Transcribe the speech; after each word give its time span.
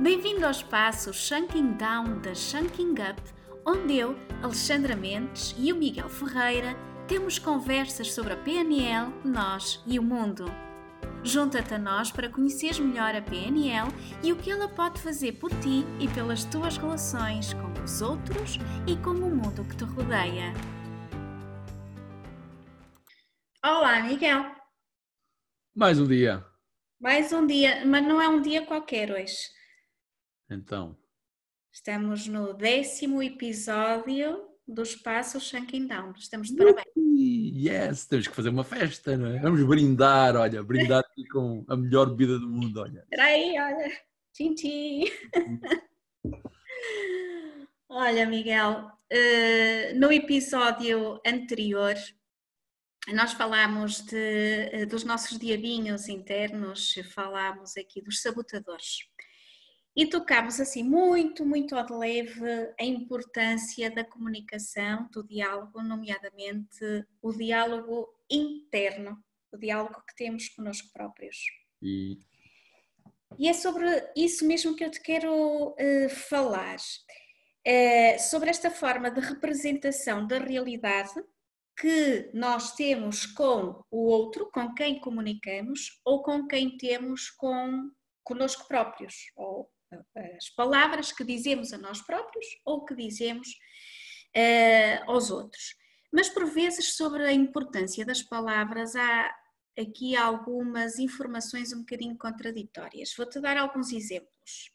Bem-vindo 0.00 0.44
ao 0.44 0.52
espaço 0.52 1.12
Shunking 1.12 1.72
Down 1.72 2.20
da 2.20 2.32
Shunking 2.32 2.92
Up, 2.92 3.20
onde 3.66 3.96
eu, 3.96 4.16
Alexandra 4.44 4.94
Mendes 4.94 5.52
e 5.58 5.72
o 5.72 5.76
Miguel 5.76 6.08
Ferreira 6.08 6.76
temos 7.08 7.40
conversas 7.40 8.12
sobre 8.12 8.32
a 8.32 8.36
PNL, 8.36 9.12
nós 9.24 9.82
e 9.84 9.98
o 9.98 10.02
mundo. 10.04 10.44
Junta-te 11.24 11.74
a 11.74 11.78
nós 11.80 12.12
para 12.12 12.28
conheceres 12.28 12.78
melhor 12.78 13.12
a 13.16 13.20
PNL 13.20 13.88
e 14.22 14.32
o 14.32 14.36
que 14.36 14.52
ela 14.52 14.68
pode 14.68 15.00
fazer 15.00 15.32
por 15.32 15.50
ti 15.50 15.84
e 15.98 16.06
pelas 16.14 16.44
tuas 16.44 16.76
relações 16.76 17.52
com 17.54 17.82
os 17.82 18.00
outros 18.00 18.56
e 18.86 18.96
com 18.98 19.10
o 19.10 19.34
mundo 19.34 19.64
que 19.64 19.76
te 19.76 19.82
rodeia. 19.82 20.54
Olá, 23.64 24.00
Miguel. 24.04 24.44
Mais 25.74 25.98
um 25.98 26.06
dia. 26.06 26.46
Mais 27.00 27.32
um 27.32 27.44
dia, 27.44 27.84
mas 27.84 28.06
não 28.06 28.22
é 28.22 28.28
um 28.28 28.40
dia 28.40 28.64
qualquer 28.64 29.10
hoje. 29.10 29.57
Então. 30.50 30.96
Estamos 31.70 32.26
no 32.26 32.54
décimo 32.54 33.22
episódio 33.22 34.48
do 34.66 34.82
Espaço 34.82 35.38
Shanking 35.38 35.86
Down. 35.86 36.12
Estamos 36.16 36.48
de 36.48 36.56
parabéns. 36.56 36.86
Yes, 36.96 38.06
temos 38.06 38.28
que 38.28 38.34
fazer 38.34 38.48
uma 38.48 38.64
festa, 38.64 39.16
não 39.16 39.26
é? 39.26 39.40
Vamos 39.40 39.62
brindar, 39.64 40.36
olha, 40.36 40.62
brindar 40.62 41.00
aqui 41.00 41.26
com 41.28 41.64
a 41.68 41.76
melhor 41.76 42.10
bebida 42.10 42.38
do 42.38 42.48
mundo, 42.48 42.80
olha. 42.80 43.00
Espera 43.00 43.24
aí, 43.24 43.58
olha. 43.58 43.92
Tchim, 44.32 44.54
tchim. 44.54 45.04
olha, 47.88 48.26
Miguel, 48.26 48.90
uh, 49.12 49.98
no 49.98 50.12
episódio 50.12 51.20
anterior 51.26 51.94
nós 53.12 53.32
falámos 53.32 54.02
de, 54.02 54.16
eh, 54.16 54.86
dos 54.86 55.02
nossos 55.02 55.38
diabinhos 55.38 56.08
internos, 56.08 56.94
falámos 57.14 57.76
aqui 57.76 58.02
dos 58.02 58.20
sabotadores. 58.20 59.08
E 59.98 60.06
tocámos 60.06 60.60
assim 60.60 60.84
muito, 60.84 61.44
muito 61.44 61.74
ao 61.74 61.84
de 61.84 61.92
leve 61.92 62.72
a 62.78 62.84
importância 62.84 63.90
da 63.90 64.04
comunicação, 64.04 65.08
do 65.10 65.26
diálogo, 65.26 65.82
nomeadamente 65.82 67.04
o 67.20 67.32
diálogo 67.32 68.08
interno, 68.30 69.20
o 69.52 69.56
diálogo 69.56 70.00
que 70.06 70.14
temos 70.14 70.50
connosco 70.50 70.92
próprios. 70.92 71.36
E, 71.82 72.16
e 73.36 73.48
é 73.48 73.52
sobre 73.52 73.86
isso 74.14 74.46
mesmo 74.46 74.76
que 74.76 74.84
eu 74.84 74.90
te 74.92 75.00
quero 75.00 75.70
uh, 75.70 76.08
falar. 76.28 76.76
Uh, 77.66 78.20
sobre 78.20 78.50
esta 78.50 78.70
forma 78.70 79.10
de 79.10 79.18
representação 79.18 80.24
da 80.24 80.38
realidade 80.38 81.12
que 81.76 82.30
nós 82.32 82.76
temos 82.76 83.26
com 83.26 83.82
o 83.90 84.06
outro, 84.06 84.48
com 84.52 84.72
quem 84.76 85.00
comunicamos, 85.00 86.00
ou 86.04 86.22
com 86.22 86.46
quem 86.46 86.76
temos 86.76 87.30
com 87.30 87.90
conosco 88.22 88.68
próprios, 88.68 89.32
ou 89.34 89.68
as 90.36 90.48
palavras 90.50 91.12
que 91.12 91.24
dizemos 91.24 91.72
a 91.72 91.78
nós 91.78 92.00
próprios 92.00 92.46
ou 92.64 92.84
que 92.84 92.94
dizemos 92.94 93.48
uh, 94.36 95.10
aos 95.10 95.30
outros. 95.30 95.74
Mas 96.12 96.28
por 96.28 96.46
vezes 96.46 96.96
sobre 96.96 97.22
a 97.24 97.32
importância 97.32 98.04
das 98.04 98.22
palavras 98.22 98.94
há 98.96 99.34
aqui 99.78 100.16
algumas 100.16 100.98
informações 100.98 101.72
um 101.72 101.80
bocadinho 101.80 102.16
contraditórias. 102.16 103.14
Vou-te 103.16 103.40
dar 103.40 103.56
alguns 103.56 103.92
exemplos. 103.92 104.72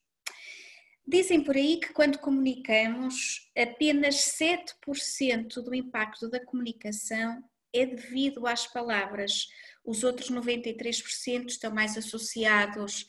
Dizem 1.05 1.43
por 1.43 1.57
aí 1.57 1.77
que 1.77 1.91
quando 1.91 2.17
comunicamos, 2.17 3.51
apenas 3.57 4.15
7% 4.39 5.61
do 5.61 5.75
impacto 5.75 6.29
da 6.29 6.43
comunicação 6.43 7.43
é 7.73 7.85
devido 7.85 8.47
às 8.47 8.65
palavras. 8.67 9.47
Os 9.83 10.03
outros 10.03 10.31
93% 10.31 11.47
estão 11.47 11.73
mais 11.73 11.97
associados 11.97 13.05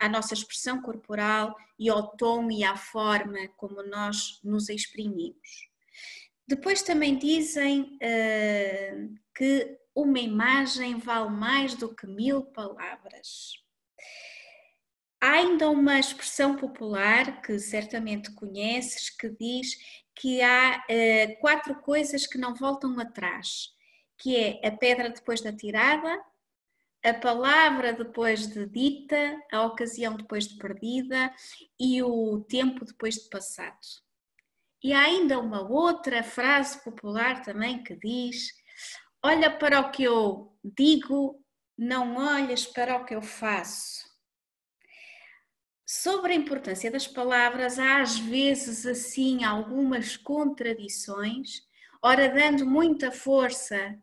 à 0.00 0.08
nossa 0.08 0.34
expressão 0.34 0.80
corporal 0.80 1.54
e 1.78 1.88
ao 1.88 2.16
tom 2.16 2.50
e 2.50 2.64
à 2.64 2.76
forma 2.76 3.48
como 3.56 3.82
nós 3.82 4.40
nos 4.42 4.68
exprimimos. 4.68 5.70
Depois 6.46 6.82
também 6.82 7.16
dizem 7.16 7.98
uh, 8.02 9.14
que 9.34 9.78
uma 9.94 10.18
imagem 10.18 10.98
vale 10.98 11.30
mais 11.30 11.74
do 11.74 11.94
que 11.94 12.06
mil 12.06 12.42
palavras. 12.42 13.54
Há 15.20 15.32
ainda 15.32 15.70
uma 15.70 15.98
expressão 15.98 16.56
popular 16.56 17.40
que 17.42 17.58
certamente 17.58 18.32
conheces 18.32 19.08
que 19.08 19.28
diz 19.30 19.76
que 20.14 20.42
há 20.42 20.78
uh, 20.78 21.40
quatro 21.40 21.76
coisas 21.76 22.26
que 22.26 22.38
não 22.38 22.54
voltam 22.54 22.98
atrás, 22.98 23.70
que 24.18 24.36
é 24.36 24.66
a 24.66 24.70
pedra 24.72 25.10
depois 25.10 25.40
da 25.40 25.52
tirada, 25.52 26.20
a 27.04 27.14
palavra 27.14 27.92
depois 27.92 28.46
de 28.46 28.66
dita, 28.66 29.40
a 29.50 29.66
ocasião 29.66 30.16
depois 30.16 30.46
de 30.46 30.56
perdida 30.56 31.34
e 31.78 32.02
o 32.02 32.40
tempo 32.48 32.84
depois 32.84 33.16
de 33.16 33.28
passado. 33.28 33.78
E 34.82 34.92
há 34.92 35.02
ainda 35.02 35.38
uma 35.38 35.60
outra 35.68 36.22
frase 36.22 36.82
popular 36.82 37.42
também 37.42 37.82
que 37.82 37.96
diz: 37.96 38.48
Olha 39.22 39.50
para 39.50 39.80
o 39.80 39.90
que 39.90 40.04
eu 40.04 40.56
digo, 40.62 41.40
não 41.76 42.16
olhes 42.16 42.66
para 42.66 42.96
o 42.96 43.04
que 43.04 43.14
eu 43.14 43.22
faço. 43.22 44.10
Sobre 45.86 46.32
a 46.32 46.36
importância 46.36 46.90
das 46.90 47.06
palavras, 47.06 47.78
há 47.78 48.00
às 48.00 48.18
vezes 48.18 48.86
assim 48.86 49.44
algumas 49.44 50.16
contradições, 50.16 51.62
ora 52.02 52.28
dando 52.28 52.64
muita 52.64 53.12
força 53.12 54.00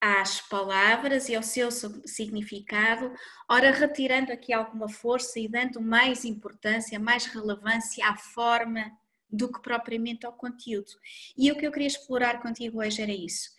às 0.00 0.40
palavras 0.40 1.28
e 1.28 1.34
ao 1.34 1.42
seu 1.42 1.70
significado, 2.06 3.12
ora 3.50 3.70
retirando 3.70 4.32
aqui 4.32 4.52
alguma 4.52 4.88
força 4.88 5.40
e 5.40 5.48
dando 5.48 5.80
mais 5.80 6.24
importância, 6.24 7.00
mais 7.00 7.26
relevância 7.26 8.06
à 8.06 8.16
forma 8.16 8.90
do 9.30 9.52
que 9.52 9.60
propriamente 9.60 10.24
ao 10.24 10.32
conteúdo. 10.32 10.92
E 11.36 11.50
o 11.50 11.56
que 11.56 11.66
eu 11.66 11.72
queria 11.72 11.88
explorar 11.88 12.40
contigo 12.40 12.80
hoje 12.80 13.02
era 13.02 13.12
isso. 13.12 13.50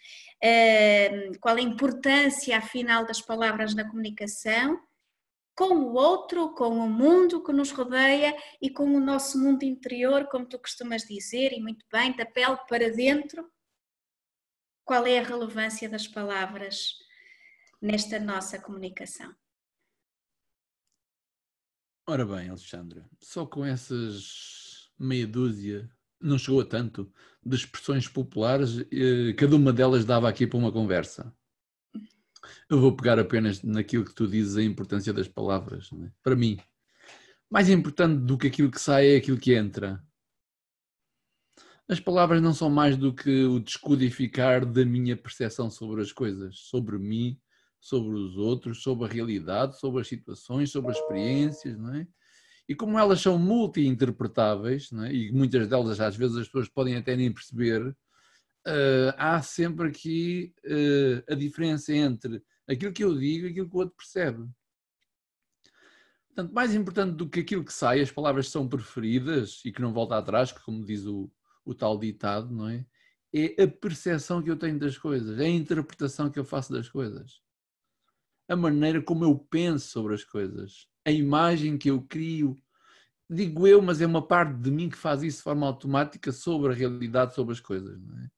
Qual 1.42 1.56
a 1.56 1.62
importância, 1.62 2.58
afinal, 2.58 3.06
das 3.06 3.22
palavras 3.22 3.76
na 3.76 3.88
comunicação 3.88 4.80
com 5.56 5.76
o 5.76 5.94
outro, 5.94 6.54
com 6.54 6.70
o 6.70 6.90
mundo 6.90 7.44
que 7.44 7.52
nos 7.52 7.70
rodeia 7.72 8.34
e 8.62 8.70
com 8.70 8.86
o 8.86 9.00
nosso 9.02 9.38
mundo 9.38 9.64
interior, 9.64 10.26
como 10.28 10.46
tu 10.46 10.58
costumas 10.58 11.04
dizer, 11.04 11.52
e 11.52 11.60
muito 11.60 11.86
bem, 11.92 12.16
da 12.16 12.26
pele 12.26 12.58
para 12.70 12.90
dentro, 12.90 13.46
qual 14.90 15.06
é 15.06 15.20
a 15.20 15.24
relevância 15.24 15.88
das 15.88 16.08
palavras 16.08 16.96
nesta 17.80 18.20
nossa 18.20 18.60
comunicação? 18.60 19.32
Ora 22.08 22.26
bem, 22.26 22.50
Alexandra, 22.50 23.08
só 23.20 23.46
com 23.46 23.64
essas 23.64 24.90
meia 24.98 25.28
dúzia, 25.28 25.88
não 26.20 26.40
chegou 26.40 26.62
a 26.62 26.66
tanto, 26.66 27.14
de 27.46 27.56
expressões 27.56 28.08
populares, 28.08 28.80
eh, 28.92 29.34
cada 29.38 29.56
uma 29.56 29.72
delas 29.72 30.06
dava 30.06 30.28
aqui 30.28 30.48
para 30.48 30.58
uma 30.58 30.72
conversa. 30.72 31.32
Eu 32.68 32.82
vou 32.82 32.96
pegar 32.96 33.20
apenas 33.20 33.62
naquilo 33.62 34.04
que 34.04 34.16
tu 34.16 34.28
dizes, 34.28 34.58
a 34.58 34.64
importância 34.64 35.14
das 35.14 35.28
palavras. 35.28 35.92
É? 35.94 36.12
Para 36.24 36.36
mim, 36.36 36.58
mais 37.48 37.70
importante 37.70 38.24
do 38.24 38.40
que 38.40 38.48
aquilo 38.48 38.72
que 38.72 38.82
sai 38.82 39.10
é 39.10 39.18
aquilo 39.18 39.38
que 39.38 39.54
entra. 39.54 40.04
As 41.90 42.00
palavras 42.00 42.40
não 42.40 42.54
são 42.54 42.70
mais 42.70 42.96
do 42.96 43.12
que 43.12 43.46
o 43.46 43.60
descodificar 43.60 44.64
da 44.64 44.86
minha 44.86 45.18
percepção 45.18 45.72
sobre 45.72 46.04
as 46.04 46.12
coisas, 46.12 46.56
sobre 46.60 47.00
mim, 47.00 47.42
sobre 47.82 48.16
os 48.16 48.38
outros, 48.38 48.84
sobre 48.84 49.06
a 49.06 49.08
realidade, 49.08 49.80
sobre 49.80 50.02
as 50.02 50.08
situações, 50.08 50.70
sobre 50.70 50.92
as 50.92 50.98
experiências, 50.98 51.76
não 51.80 51.96
é? 51.96 52.08
E 52.68 52.76
como 52.76 53.00
elas 53.00 53.20
são 53.20 53.40
multi-interpretáveis, 53.40 54.92
é? 54.94 55.12
e 55.12 55.32
muitas 55.32 55.68
delas 55.68 56.00
às 56.00 56.16
vezes 56.16 56.38
as 56.38 56.46
pessoas 56.46 56.70
podem 56.70 56.96
até 56.96 57.16
nem 57.16 57.34
perceber, 57.34 57.82
uh, 57.88 59.14
há 59.18 59.42
sempre 59.42 59.88
aqui 59.88 60.54
uh, 60.66 61.34
a 61.34 61.34
diferença 61.34 61.92
entre 61.92 62.44
aquilo 62.68 62.94
que 62.94 63.04
eu 63.04 63.18
digo 63.18 63.48
e 63.48 63.50
aquilo 63.50 63.68
que 63.68 63.76
o 63.76 63.80
outro 63.80 63.96
percebe. 63.98 64.48
Portanto, 66.28 66.54
mais 66.54 66.76
importante 66.76 67.16
do 67.16 67.28
que 67.28 67.40
aquilo 67.40 67.66
que 67.66 67.74
sai, 67.74 68.00
as 68.00 68.12
palavras 68.12 68.48
são 68.50 68.70
preferidas 68.70 69.60
e 69.66 69.72
que 69.72 69.82
não 69.82 69.92
volta 69.92 70.16
atrás, 70.16 70.52
como 70.52 70.86
diz 70.86 71.08
o, 71.08 71.32
o 71.70 71.76
tal 71.76 71.98
ditado, 71.98 72.54
não 72.54 72.68
é? 72.68 72.86
É 73.32 73.64
a 73.64 73.68
percepção 73.68 74.42
que 74.42 74.50
eu 74.50 74.58
tenho 74.58 74.80
das 74.80 74.98
coisas, 74.98 75.40
é 75.40 75.46
a 75.46 75.50
interpretação 75.50 76.32
que 76.32 76.40
eu 76.40 76.44
faço 76.44 76.74
das 76.74 76.90
coisas, 76.90 77.42
a 78.48 78.56
maneira 78.56 79.02
como 79.04 79.24
eu 79.24 79.38
penso 79.38 79.88
sobre 79.90 80.16
as 80.16 80.24
coisas, 80.24 80.88
a 81.06 81.12
imagem 81.12 81.78
que 81.78 81.92
eu 81.92 82.02
crio. 82.02 82.56
Digo 83.30 83.68
eu, 83.68 83.80
mas 83.84 84.02
é 84.02 84.08
uma 84.08 84.26
parte 84.26 84.58
de 84.58 84.72
mim 84.72 84.90
que 84.90 84.98
faz 84.98 85.22
isso 85.22 85.38
de 85.38 85.44
forma 85.44 85.68
automática 85.68 86.32
sobre 86.32 86.72
a 86.72 86.76
realidade, 86.76 87.36
sobre 87.36 87.54
as 87.54 87.60
coisas. 87.60 88.02
Não 88.02 88.18
é? 88.18 88.30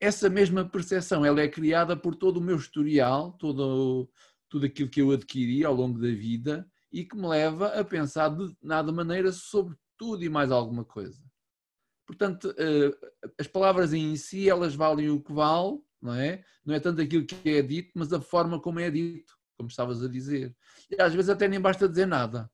Essa 0.00 0.30
mesma 0.30 0.64
percepção 0.64 1.24
ela 1.24 1.40
é 1.40 1.48
criada 1.48 1.96
por 1.96 2.14
todo 2.14 2.36
o 2.36 2.40
meu 2.40 2.56
historial, 2.56 3.32
todo, 3.32 4.08
tudo 4.48 4.66
aquilo 4.66 4.88
que 4.88 5.02
eu 5.02 5.10
adquiri 5.10 5.64
ao 5.64 5.74
longo 5.74 5.98
da 5.98 6.08
vida 6.08 6.68
e 6.92 7.04
que 7.04 7.16
me 7.16 7.26
leva 7.26 7.68
a 7.68 7.84
pensar 7.84 8.28
de 8.28 8.56
nada 8.62 8.92
maneira 8.92 9.32
sobre 9.32 9.74
tudo 9.96 10.22
e 10.22 10.28
mais 10.28 10.52
alguma 10.52 10.84
coisa. 10.84 11.20
Portanto, 12.06 12.54
eh, 12.58 12.90
as 13.38 13.46
palavras 13.46 13.92
em 13.92 14.14
si, 14.16 14.48
elas 14.48 14.74
valem 14.74 15.10
o 15.10 15.20
que 15.20 15.32
valem, 15.32 15.80
não 16.00 16.14
é? 16.14 16.44
Não 16.64 16.74
é 16.74 16.80
tanto 16.80 17.00
aquilo 17.00 17.26
que 17.26 17.50
é 17.50 17.62
dito, 17.62 17.92
mas 17.94 18.12
a 18.12 18.20
forma 18.20 18.60
como 18.60 18.80
é 18.80 18.90
dito, 18.90 19.34
como 19.56 19.68
estavas 19.68 20.02
a 20.02 20.08
dizer. 20.08 20.54
E 20.90 21.00
às 21.00 21.14
vezes 21.14 21.30
até 21.30 21.48
nem 21.48 21.60
basta 21.60 21.88
dizer 21.88 22.06
nada. 22.06 22.50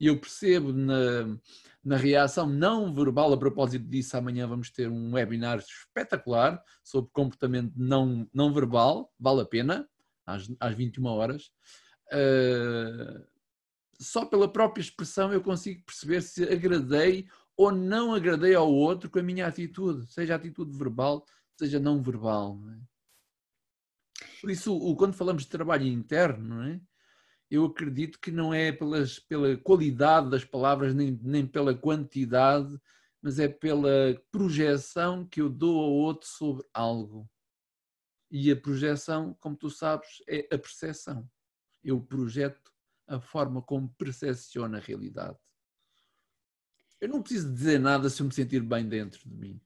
e 0.00 0.06
eu 0.06 0.18
percebo 0.18 0.72
na, 0.72 1.38
na 1.84 1.96
reação 1.96 2.46
não 2.46 2.94
verbal, 2.94 3.32
a 3.32 3.38
propósito 3.38 3.86
disso, 3.86 4.16
amanhã 4.16 4.46
vamos 4.46 4.70
ter 4.70 4.88
um 4.88 5.12
webinar 5.14 5.58
espetacular 5.58 6.62
sobre 6.82 7.10
comportamento 7.12 7.72
não, 7.76 8.28
não 8.32 8.52
verbal, 8.52 9.12
vale 9.18 9.42
a 9.42 9.46
pena, 9.46 9.88
às, 10.26 10.50
às 10.60 10.74
21 10.74 11.06
horas. 11.06 11.50
Uh, 12.12 13.26
só 14.00 14.24
pela 14.24 14.50
própria 14.50 14.80
expressão 14.80 15.32
eu 15.32 15.42
consigo 15.42 15.82
perceber 15.84 16.22
se 16.22 16.44
agradei 16.44 17.26
ou 17.58 17.72
não 17.72 18.14
agradei 18.14 18.54
ao 18.54 18.72
outro 18.72 19.10
com 19.10 19.18
a 19.18 19.22
minha 19.22 19.44
atitude, 19.48 20.06
seja 20.12 20.36
atitude 20.36 20.78
verbal, 20.78 21.26
seja 21.58 21.80
não 21.80 22.00
verbal. 22.00 22.56
Não 22.56 22.72
é? 22.72 22.78
Por 24.40 24.48
isso, 24.48 24.94
quando 24.94 25.14
falamos 25.14 25.42
de 25.42 25.48
trabalho 25.48 25.84
interno, 25.84 26.62
é? 26.62 26.80
eu 27.50 27.64
acredito 27.64 28.20
que 28.20 28.30
não 28.30 28.54
é 28.54 28.70
pelas, 28.70 29.18
pela 29.18 29.56
qualidade 29.56 30.30
das 30.30 30.44
palavras, 30.44 30.94
nem, 30.94 31.18
nem 31.20 31.44
pela 31.44 31.74
quantidade, 31.74 32.78
mas 33.20 33.40
é 33.40 33.48
pela 33.48 34.14
projeção 34.30 35.26
que 35.26 35.40
eu 35.40 35.50
dou 35.50 35.80
ao 35.80 35.90
outro 35.90 36.28
sobre 36.28 36.64
algo. 36.72 37.28
E 38.30 38.52
a 38.52 38.56
projeção, 38.56 39.34
como 39.40 39.56
tu 39.56 39.68
sabes, 39.68 40.22
é 40.28 40.46
a 40.54 40.58
percepção. 40.58 41.28
Eu 41.82 42.00
projeto 42.00 42.70
a 43.08 43.18
forma 43.18 43.60
como 43.60 43.92
percepciono 43.98 44.76
a 44.76 44.80
realidade. 44.80 45.38
Eu 47.00 47.08
não 47.08 47.22
preciso 47.22 47.52
dizer 47.52 47.78
nada 47.78 48.10
se 48.10 48.20
eu 48.20 48.26
me 48.26 48.34
sentir 48.34 48.62
bem 48.62 48.88
dentro 48.88 49.20
de 49.28 49.34
mim 49.34 49.60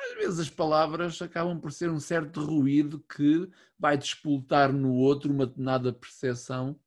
às 0.00 0.14
vezes 0.14 0.40
as 0.40 0.50
palavras 0.50 1.20
acabam 1.20 1.60
por 1.60 1.72
ser 1.72 1.90
um 1.90 2.00
certo 2.00 2.44
ruído 2.44 3.00
que 3.00 3.48
vai 3.78 3.96
despoltar 3.96 4.72
no 4.72 4.94
outro 4.94 5.32
uma 5.32 5.46
determinada 5.46 5.92
percepção 5.92 6.78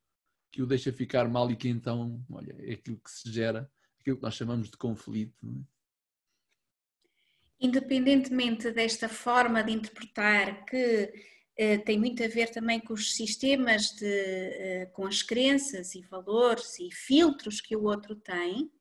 que 0.51 0.61
o 0.61 0.67
deixa 0.67 0.91
ficar 0.91 1.27
mal 1.27 1.49
e 1.49 1.55
que 1.55 1.67
então, 1.67 2.23
olha, 2.29 2.55
é 2.59 2.73
aquilo 2.73 2.97
que 2.97 3.09
se 3.09 3.31
gera, 3.31 3.69
aquilo 3.99 4.17
que 4.17 4.23
nós 4.23 4.35
chamamos 4.35 4.69
de 4.69 4.77
conflito. 4.77 5.35
É? 5.43 5.73
Independentemente 7.59 8.71
desta 8.71 9.09
forma 9.09 9.63
de 9.63 9.71
interpretar 9.71 10.65
que 10.65 11.11
tem 11.85 11.99
muito 11.99 12.23
a 12.23 12.27
ver 12.27 12.49
também 12.49 12.79
com 12.79 12.93
os 12.93 13.15
sistemas, 13.15 13.91
de, 13.91 14.05
eh, 14.05 14.89
com 14.93 15.05
as 15.05 15.21
crenças 15.21 15.93
e 15.95 16.01
valores 16.01 16.79
e 16.79 16.89
filtros 16.91 17.61
que 17.61 17.75
o 17.75 17.83
outro 17.83 18.15
tem, 18.15 18.71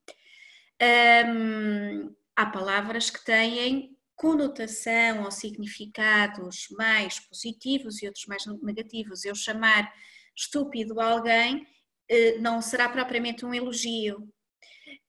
há 2.35 2.47
palavras 2.47 3.11
que 3.11 3.25
têm 3.25 3.97
conotação 4.17 5.25
ou 5.25 5.31
significados 5.31 6.69
mais 6.71 7.19
positivos 7.21 8.01
e 8.01 8.07
outros 8.07 8.27
mais 8.27 8.45
negativos. 8.63 9.25
Eu 9.25 9.35
chamar 9.35 9.93
estúpido 10.37 11.01
alguém 11.01 11.67
eh, 12.09 12.39
não 12.39 12.61
será 12.63 12.89
propriamente 12.89 13.45
um 13.45 13.55
elogio. 13.55 14.29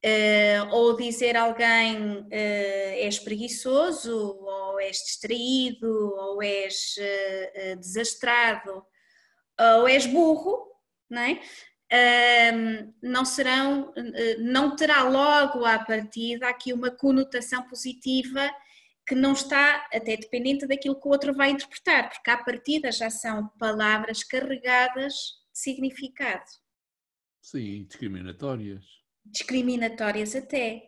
Eh, 0.02 0.62
ou 0.72 0.96
dizer 0.96 1.36
alguém 1.36 2.26
eh, 2.32 3.06
és 4.88 5.20
preguiçoso, 5.22 5.84
ou 5.84 5.84
és 5.84 5.84
distraído, 5.84 6.16
ou 6.16 6.44
és 6.44 6.96
desastrado, 7.78 8.86
ou 9.60 9.88
és 9.88 10.06
burro, 10.06 10.68
não 11.10 11.22
é? 11.22 11.40
não 13.02 13.24
serão, 13.24 13.94
não 14.40 14.76
terá 14.76 15.04
logo 15.04 15.64
à 15.64 15.78
partida 15.78 16.50
aqui 16.50 16.74
uma 16.74 16.90
conotação 16.90 17.68
positiva 17.68 18.50
que 19.06 19.14
não 19.14 19.34
está 19.34 19.88
até 19.94 20.16
dependente 20.16 20.66
daquilo 20.66 21.00
que 21.00 21.08
o 21.08 21.12
outro 21.12 21.34
vai 21.34 21.52
interpretar, 21.52 22.10
porque 22.10 22.32
à 22.32 22.38
partida 22.38 22.92
já 22.92 23.10
são 23.10 23.50
palavras 23.60 24.24
carregadas 24.24 25.14
de 25.52 25.60
significado. 25.60 26.46
Sim, 27.42 27.86
discriminatórias. 27.86 28.84
Discriminatórias 29.26 30.36
até. 30.36 30.84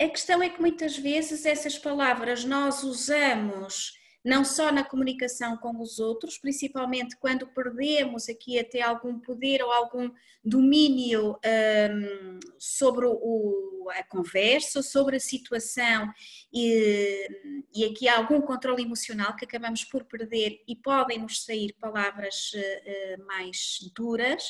A 0.00 0.08
questão 0.08 0.42
é 0.42 0.48
que 0.48 0.60
muitas 0.60 0.96
vezes 0.96 1.44
essas 1.44 1.76
palavras 1.76 2.42
nós 2.42 2.82
usamos 2.82 3.92
não 4.24 4.44
só 4.44 4.72
na 4.72 4.82
comunicação 4.82 5.58
com 5.58 5.78
os 5.78 5.98
outros, 5.98 6.38
principalmente 6.38 7.16
quando 7.16 7.46
perdemos 7.46 8.28
aqui 8.28 8.58
até 8.58 8.80
algum 8.80 9.18
poder 9.18 9.62
ou 9.62 9.70
algum 9.70 10.10
domínio 10.42 11.38
um, 11.44 12.40
sobre 12.58 13.06
o, 13.06 13.88
a 13.90 14.02
conversa, 14.04 14.82
sobre 14.82 15.16
a 15.16 15.20
situação 15.20 16.10
e, 16.50 17.28
e 17.74 17.84
aqui 17.84 18.08
há 18.08 18.16
algum 18.16 18.40
controle 18.40 18.82
emocional 18.82 19.36
que 19.36 19.44
acabamos 19.44 19.84
por 19.84 20.04
perder 20.04 20.62
e 20.66 20.76
podem 20.76 21.18
nos 21.18 21.44
sair 21.44 21.74
palavras 21.78 22.52
uh, 22.54 23.26
mais 23.26 23.78
duras, 23.94 24.44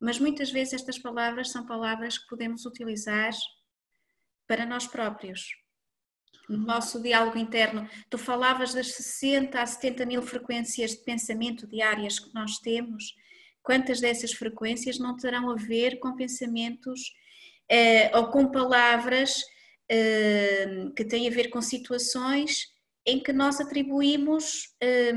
mas 0.00 0.18
muitas 0.18 0.50
vezes 0.50 0.74
estas 0.74 0.98
palavras 0.98 1.50
são 1.50 1.66
palavras 1.66 2.16
que 2.16 2.28
podemos 2.28 2.64
utilizar 2.64 3.32
para 4.48 4.66
nós 4.66 4.86
próprios 4.86 5.46
no 6.48 6.56
nosso 6.56 7.00
diálogo 7.00 7.38
interno. 7.38 7.88
Tu 8.08 8.16
falavas 8.16 8.72
das 8.72 8.92
60 8.92 9.60
a 9.60 9.66
70 9.66 10.06
mil 10.06 10.22
frequências 10.22 10.92
de 10.92 11.04
pensamento 11.04 11.66
diárias 11.66 12.18
que 12.18 12.32
nós 12.34 12.58
temos. 12.58 13.14
Quantas 13.62 14.00
dessas 14.00 14.32
frequências 14.32 14.98
não 14.98 15.14
terão 15.16 15.50
a 15.50 15.54
ver 15.54 15.98
com 15.98 16.16
pensamentos 16.16 17.12
eh, 17.68 18.10
ou 18.16 18.30
com 18.30 18.50
palavras 18.50 19.42
eh, 19.90 20.86
que 20.96 21.04
têm 21.04 21.28
a 21.28 21.30
ver 21.30 21.50
com 21.50 21.60
situações 21.60 22.66
em 23.04 23.22
que 23.22 23.32
nós 23.32 23.60
atribuímos 23.60 24.74
eh, 24.80 25.12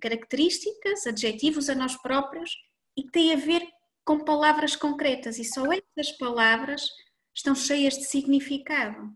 características, 0.00 1.06
adjetivos 1.06 1.70
a 1.70 1.76
nós 1.76 1.96
próprios 1.96 2.50
e 2.96 3.04
que 3.04 3.12
têm 3.12 3.32
a 3.32 3.36
ver 3.36 3.62
com 4.04 4.24
palavras 4.24 4.74
concretas 4.74 5.38
e 5.38 5.44
só 5.44 5.64
essas 5.72 6.16
palavras 6.16 6.88
estão 7.36 7.54
cheias 7.54 7.94
de 7.94 8.04
significado. 8.04 9.14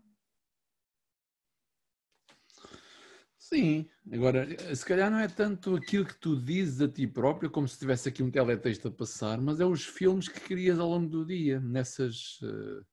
Sim, 3.37 3.89
agora, 4.13 4.47
se 4.73 4.85
calhar 4.85 5.11
não 5.11 5.19
é 5.19 5.27
tanto 5.27 5.75
aquilo 5.75 6.05
que 6.05 6.15
tu 6.15 6.41
dizes 6.41 6.79
a 6.79 6.87
ti 6.87 7.05
próprio, 7.05 7.49
como 7.49 7.67
se 7.67 7.77
tivesse 7.77 8.07
aqui 8.07 8.23
um 8.23 8.31
teletexto 8.31 8.87
a 8.87 8.91
passar, 8.91 9.41
mas 9.41 9.59
é 9.59 9.65
os 9.65 9.83
filmes 9.83 10.29
que 10.29 10.39
crias 10.39 10.79
ao 10.79 10.87
longo 10.87 11.09
do 11.09 11.25
dia. 11.25 11.59
Nessas, 11.59 12.39
eh, 12.43 12.85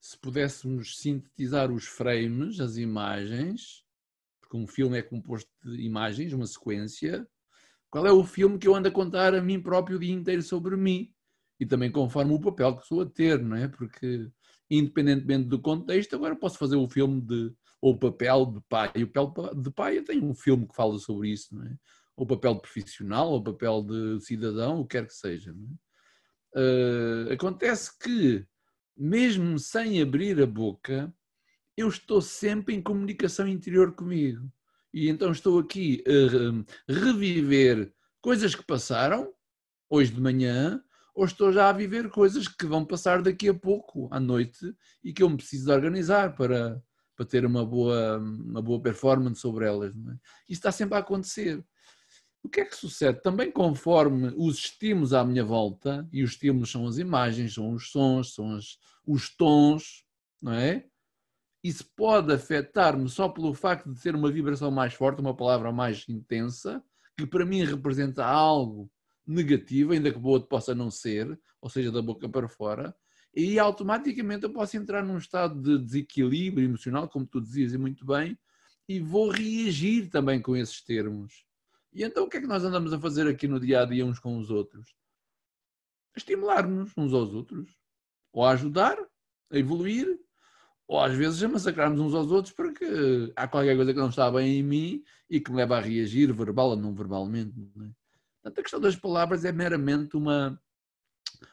se 0.00 0.16
pudéssemos 0.18 0.98
sintetizar 0.98 1.70
os 1.70 1.84
frames, 1.84 2.60
as 2.60 2.76
imagens, 2.78 3.84
porque 4.40 4.56
um 4.56 4.66
filme 4.66 4.96
é 4.98 5.02
composto 5.02 5.50
de 5.62 5.82
imagens, 5.82 6.32
uma 6.32 6.46
sequência, 6.46 7.28
qual 7.90 8.06
é 8.06 8.12
o 8.12 8.24
filme 8.24 8.58
que 8.58 8.68
eu 8.68 8.74
ando 8.74 8.88
a 8.88 8.92
contar 8.92 9.34
a 9.34 9.42
mim 9.42 9.60
próprio 9.60 9.96
o 9.96 10.00
dia 10.00 10.14
inteiro 10.14 10.42
sobre 10.42 10.76
mim? 10.76 11.12
E 11.58 11.66
também 11.66 11.90
conforme 11.92 12.32
o 12.32 12.40
papel 12.40 12.76
que 12.76 12.86
sou 12.86 13.02
a 13.02 13.06
ter, 13.06 13.42
não 13.42 13.56
é? 13.56 13.68
Porque, 13.68 14.30
independentemente 14.70 15.48
do 15.48 15.58
contexto, 15.58 16.14
agora 16.14 16.36
posso 16.36 16.58
fazer 16.58 16.76
o 16.76 16.88
filme 16.88 17.20
de 17.20 17.52
ou 17.80 17.98
papel 17.98 18.46
de 18.46 18.60
pai. 18.68 18.92
E 18.94 19.04
o 19.04 19.08
papel 19.08 19.54
de 19.54 19.70
pai, 19.70 19.98
eu 19.98 20.04
tenho 20.04 20.24
um 20.24 20.34
filme 20.34 20.66
que 20.68 20.74
fala 20.74 20.98
sobre 20.98 21.30
isso, 21.30 21.54
não 21.54 21.64
é? 21.64 21.74
Ou 22.16 22.26
papel 22.26 22.54
de 22.54 22.60
profissional, 22.60 23.30
ou 23.30 23.42
papel 23.42 23.82
de 23.82 24.20
cidadão, 24.20 24.80
o 24.80 24.86
que 24.86 24.98
quer 24.98 25.06
que 25.06 25.14
seja. 25.14 25.54
É? 26.54 26.60
Uh, 26.60 27.32
acontece 27.32 27.98
que, 27.98 28.44
mesmo 28.96 29.58
sem 29.58 30.02
abrir 30.02 30.40
a 30.42 30.46
boca, 30.46 31.12
eu 31.76 31.88
estou 31.88 32.20
sempre 32.20 32.74
em 32.74 32.82
comunicação 32.82 33.48
interior 33.48 33.94
comigo. 33.94 34.52
E 34.92 35.08
então 35.08 35.30
estou 35.30 35.58
aqui 35.58 36.04
a 36.06 36.92
reviver 36.92 37.94
coisas 38.20 38.54
que 38.54 38.64
passaram 38.64 39.32
hoje 39.88 40.12
de 40.12 40.20
manhã, 40.20 40.82
ou 41.14 41.24
estou 41.24 41.52
já 41.52 41.68
a 41.68 41.72
viver 41.72 42.08
coisas 42.10 42.48
que 42.48 42.66
vão 42.66 42.84
passar 42.84 43.22
daqui 43.22 43.48
a 43.48 43.54
pouco, 43.54 44.08
à 44.10 44.20
noite, 44.20 44.74
e 45.02 45.12
que 45.12 45.22
eu 45.22 45.30
me 45.30 45.36
preciso 45.36 45.72
organizar 45.72 46.34
para, 46.34 46.82
para 47.16 47.26
ter 47.26 47.44
uma 47.44 47.64
boa, 47.64 48.18
uma 48.18 48.62
boa 48.62 48.80
performance 48.80 49.40
sobre 49.40 49.66
elas. 49.66 49.94
É? 49.94 50.12
Isso 50.48 50.60
está 50.60 50.72
sempre 50.72 50.96
a 50.96 51.00
acontecer. 51.00 51.64
O 52.42 52.48
que 52.48 52.60
é 52.60 52.64
que 52.64 52.74
sucede? 52.74 53.20
Também 53.22 53.52
conforme 53.52 54.32
os 54.36 54.56
estímulos 54.56 55.12
à 55.12 55.24
minha 55.24 55.44
volta, 55.44 56.08
e 56.12 56.22
os 56.22 56.30
estímulos 56.30 56.70
são 56.70 56.86
as 56.86 56.96
imagens, 56.96 57.54
são 57.54 57.72
os 57.72 57.90
sons, 57.90 58.34
são 58.34 58.56
as, 58.56 58.78
os 59.06 59.34
tons, 59.36 60.04
não 60.40 60.52
é? 60.52 60.86
Isso 61.62 61.84
pode 61.94 62.32
afetar-me 62.32 63.08
só 63.08 63.28
pelo 63.28 63.52
facto 63.52 63.92
de 63.92 64.00
ter 64.00 64.14
uma 64.14 64.30
vibração 64.30 64.70
mais 64.70 64.94
forte, 64.94 65.20
uma 65.20 65.36
palavra 65.36 65.70
mais 65.70 66.08
intensa, 66.08 66.82
que 67.18 67.26
para 67.26 67.44
mim 67.44 67.62
representa 67.62 68.24
algo 68.24 68.90
negativo, 69.30 69.92
ainda 69.92 70.12
que 70.12 70.18
boa 70.18 70.40
possa 70.40 70.74
não 70.74 70.90
ser, 70.90 71.38
ou 71.60 71.70
seja, 71.70 71.90
da 71.90 72.02
boca 72.02 72.28
para 72.28 72.48
fora, 72.48 72.94
e 73.34 73.58
automaticamente 73.58 74.44
eu 74.44 74.52
posso 74.52 74.76
entrar 74.76 75.04
num 75.04 75.18
estado 75.18 75.60
de 75.60 75.84
desequilíbrio 75.84 76.64
emocional, 76.64 77.08
como 77.08 77.26
tu 77.26 77.40
dizias 77.40 77.72
e 77.72 77.78
muito 77.78 78.04
bem, 78.04 78.38
e 78.88 78.98
vou 78.98 79.30
reagir 79.30 80.08
também 80.08 80.42
com 80.42 80.56
esses 80.56 80.82
termos. 80.82 81.44
E 81.92 82.02
então 82.02 82.24
o 82.24 82.28
que 82.28 82.38
é 82.38 82.40
que 82.40 82.46
nós 82.46 82.64
andamos 82.64 82.92
a 82.92 82.98
fazer 82.98 83.28
aqui 83.28 83.46
no 83.46 83.60
dia 83.60 83.82
a 83.82 83.84
dia 83.84 84.04
uns 84.04 84.18
com 84.18 84.36
os 84.36 84.50
outros? 84.50 84.94
Estimular-nos 86.16 86.92
uns 86.96 87.12
aos 87.12 87.32
outros, 87.32 87.78
ou 88.32 88.44
ajudar, 88.44 88.98
a 89.50 89.58
evoluir, 89.58 90.18
ou 90.88 90.98
às 90.98 91.14
vezes 91.14 91.40
a 91.42 91.48
massacrarmos 91.48 92.00
uns 92.00 92.14
aos 92.14 92.32
outros 92.32 92.52
porque 92.52 92.84
há 93.36 93.46
qualquer 93.46 93.76
coisa 93.76 93.92
que 93.92 93.98
não 94.00 94.08
está 94.08 94.28
bem 94.28 94.58
em 94.58 94.62
mim 94.62 95.04
e 95.28 95.40
que 95.40 95.52
me 95.52 95.58
leva 95.58 95.76
a 95.76 95.80
reagir 95.80 96.32
verbal 96.32 96.70
ou 96.70 96.76
não 96.76 96.92
verbalmente. 96.92 97.54
Não 97.76 97.86
é? 97.86 97.99
Portanto, 98.42 98.58
a 98.58 98.62
questão 98.62 98.80
das 98.80 98.96
palavras 98.96 99.44
é 99.44 99.52
meramente 99.52 100.16
uma, 100.16 100.60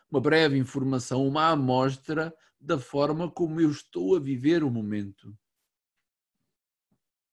uma 0.09 0.21
breve 0.21 0.57
informação, 0.57 1.27
uma 1.27 1.49
amostra 1.49 2.33
da 2.59 2.79
forma 2.79 3.29
como 3.29 3.59
eu 3.59 3.69
estou 3.69 4.15
a 4.15 4.19
viver 4.19 4.63
o 4.63 4.71
momento. 4.71 5.37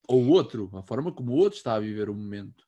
Ou 0.08 0.25
o 0.25 0.28
outro, 0.30 0.70
a 0.75 0.82
forma 0.82 1.12
como 1.12 1.32
o 1.32 1.37
outro 1.37 1.56
está 1.56 1.75
a 1.75 1.80
viver 1.80 2.11
o 2.11 2.14
momento. 2.14 2.66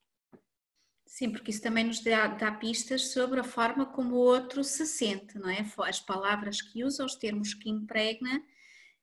Sim, 1.04 1.30
porque 1.30 1.50
isso 1.50 1.62
também 1.62 1.84
nos 1.84 2.02
dá, 2.02 2.26
dá, 2.28 2.52
pistas 2.52 3.10
sobre 3.10 3.40
a 3.40 3.44
forma 3.44 3.86
como 3.86 4.16
o 4.16 4.18
outro 4.18 4.62
se 4.62 4.86
sente, 4.86 5.38
não 5.38 5.48
é? 5.48 5.66
As 5.86 6.00
palavras 6.00 6.60
que 6.60 6.84
usa, 6.84 7.04
os 7.04 7.14
termos 7.14 7.54
que 7.54 7.70
impregna, 7.70 8.42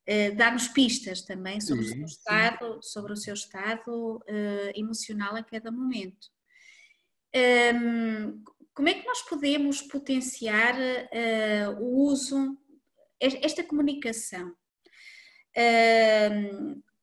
eh, 0.05 0.31
dá-nos 0.31 0.67
pistas 0.67 1.21
também 1.21 1.61
sobre 1.61 1.85
sim, 1.85 2.03
o 2.03 2.07
seu 2.07 2.17
estado, 2.17 2.79
sobre 2.81 3.13
o 3.13 3.17
seu 3.17 3.33
estado 3.33 4.23
eh, 4.27 4.73
emocional 4.75 5.35
a 5.35 5.43
cada 5.43 5.71
momento. 5.71 6.27
Um, 7.35 8.43
como 8.73 8.89
é 8.89 8.93
que 8.93 9.05
nós 9.07 9.21
podemos 9.21 9.81
potenciar 9.81 10.75
uh, 10.75 11.81
o 11.81 12.05
uso, 12.05 12.57
esta 13.19 13.63
comunicação? 13.63 14.53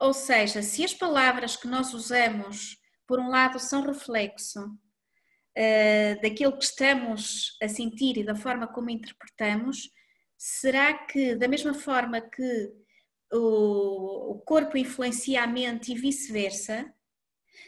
Ou 0.00 0.14
seja, 0.14 0.62
se 0.62 0.82
as 0.82 0.94
palavras 0.94 1.56
que 1.56 1.68
nós 1.68 1.92
usamos, 1.92 2.78
por 3.06 3.20
um 3.20 3.28
lado, 3.28 3.58
são 3.60 3.82
reflexo 3.82 4.64
uh, 4.64 6.22
daquilo 6.22 6.56
que 6.56 6.64
estamos 6.64 7.56
a 7.62 7.68
sentir 7.68 8.16
e 8.16 8.24
da 8.24 8.34
forma 8.34 8.66
como 8.66 8.88
interpretamos, 8.88 9.90
será 10.38 10.94
que, 10.94 11.34
da 11.34 11.46
mesma 11.46 11.74
forma 11.74 12.18
que 12.18 12.72
o, 13.30 14.32
o 14.32 14.38
corpo 14.40 14.78
influencia 14.78 15.42
a 15.42 15.46
mente 15.46 15.92
e 15.92 15.98
vice-versa, 15.98 16.90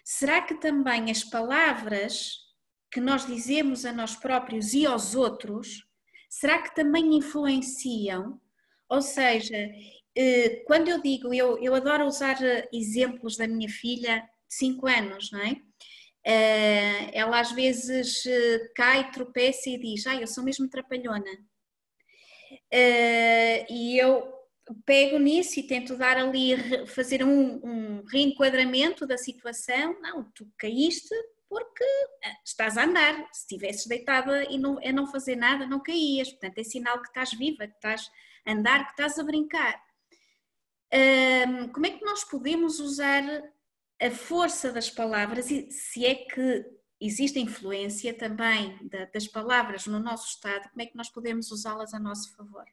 será 0.03 0.41
que 0.41 0.55
também 0.55 1.11
as 1.11 1.23
palavras 1.23 2.42
que 2.93 3.01
nós 3.01 3.27
dizemos 3.27 3.87
a 3.87 3.93
nós 3.93 4.15
próprios 4.15 4.75
e 4.75 4.85
aos 4.85 5.15
outros, 5.15 5.87
será 6.29 6.61
que 6.61 6.75
também 6.75 7.17
influenciam? 7.17 8.39
Ou 8.87 9.01
seja, 9.01 9.57
eh, 10.15 10.63
quando 10.67 10.89
eu 10.89 11.01
digo, 11.01 11.33
eu, 11.33 11.59
eu 11.63 11.75
adoro 11.75 12.05
usar 12.05 12.43
eh, 12.45 12.69
exemplos 12.71 13.39
da 13.39 13.49
minha 13.49 13.69
filha 13.69 14.19
de 14.21 14.55
5 14.57 14.87
anos, 14.87 15.33
não 15.33 15.41
é? 15.41 15.57
Eh, 16.25 17.19
ela 17.19 17.41
às 17.41 17.53
vezes 17.53 18.25
cai, 18.77 19.11
tropeça 19.11 19.71
e 19.71 19.79
diz: 19.79 20.07
Ai, 20.07 20.23
eu 20.23 20.27
sou 20.27 20.45
mesmo 20.45 20.69
trapalhona. 20.69 21.31
E 23.71 23.99
eu 23.99 24.31
pego 24.85 25.19
nisso 25.19 25.59
e 25.59 25.67
tento 25.67 25.97
dar 25.97 26.17
ali, 26.19 26.57
fazer 26.87 27.25
um, 27.25 27.61
um 27.65 28.05
reenquadramento 28.05 29.07
da 29.07 29.17
situação. 29.17 29.99
Não, 30.01 30.25
tu 30.35 30.47
caíste, 30.59 31.15
porque 31.53 31.85
eh, 32.25 32.37
estás 32.43 32.79
a 32.79 32.85
andar. 32.85 33.15
Se 33.31 33.43
estivesses 33.43 33.87
deitada 33.87 34.43
e 34.45 34.57
não, 34.57 34.79
a 34.83 34.91
não 34.91 35.07
fazer 35.07 35.37
nada, 35.37 35.67
não 35.67 35.83
caías. 35.83 36.31
Portanto, 36.31 36.57
é 36.57 36.65
sinal 36.65 36.99
que 37.03 37.09
estás 37.09 37.35
viva, 37.35 37.67
que 37.67 37.75
estás 37.75 38.11
a 38.47 38.53
andar, 38.53 38.87
que 38.87 38.93
estás 38.93 39.19
a 39.19 39.23
brincar. 39.23 39.79
Um, 40.95 41.69
como 41.69 41.85
é 41.85 41.91
que 41.91 42.03
nós 42.07 42.25
podemos 42.25 42.81
usar 42.81 43.23
a 44.01 44.11
força 44.11 44.73
das 44.73 44.89
palavras 44.89 45.51
e 45.51 45.71
se 45.71 46.07
é 46.07 46.15
que 46.15 46.65
existe 46.99 47.39
influência 47.39 48.15
também 48.15 48.79
das 49.13 49.29
palavras 49.29 49.87
no 49.87 50.01
nosso 50.01 50.29
estado, 50.29 50.71
como 50.71 50.81
é 50.81 50.87
que 50.87 50.97
nós 50.97 51.11
podemos 51.11 51.51
usá-las 51.51 51.93
a 51.93 51.99
nosso 51.99 52.35
favor? 52.35 52.65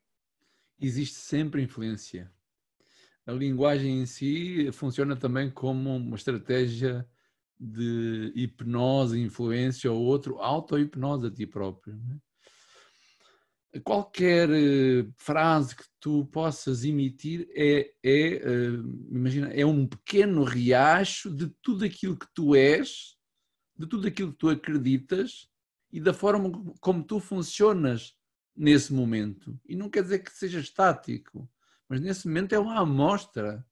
Existe 0.79 1.15
sempre 1.15 1.61
influência. 1.61 2.31
A 3.25 3.33
linguagem 3.33 4.01
em 4.01 4.05
si 4.05 4.71
funciona 4.71 5.17
também 5.17 5.51
como 5.51 5.97
uma 5.97 6.15
estratégia 6.15 7.05
de 7.59 8.31
hipnose, 8.35 9.19
influência 9.19 9.91
ou 9.91 10.01
outro, 10.01 10.39
auto-hipnose 10.39 11.27
a 11.27 11.31
ti 11.31 11.45
próprio. 11.45 11.95
Né? 11.95 12.17
Qualquer 13.83 14.49
eh, 14.49 15.07
frase 15.17 15.75
que 15.75 15.83
tu 15.99 16.25
possas 16.27 16.83
emitir 16.83 17.47
é, 17.53 17.91
é 18.01 18.33
eh, 18.35 18.71
imagina, 19.11 19.47
é 19.49 19.65
um 19.65 19.85
pequeno 19.85 20.43
riacho 20.43 21.29
de 21.29 21.49
tudo 21.61 21.85
aquilo 21.85 22.17
que 22.17 22.27
tu 22.33 22.55
és, 22.55 23.15
de 23.77 23.85
tudo 23.85 24.07
aquilo 24.07 24.31
que 24.31 24.37
tu 24.37 24.49
acreditas 24.49 25.47
e 25.91 25.99
da 25.99 26.13
forma 26.13 26.51
como 26.79 27.03
tu 27.03 27.19
funcionas 27.19 28.15
nesse 28.55 28.93
momento. 28.93 29.59
E 29.67 29.75
não 29.75 29.89
quer 29.89 30.03
dizer 30.03 30.19
que 30.19 30.31
seja 30.31 30.59
estático, 30.59 31.49
mas 31.87 31.99
nesse 32.01 32.27
momento 32.27 32.53
é 32.53 32.59
uma 32.59 32.79
amostra 32.79 33.65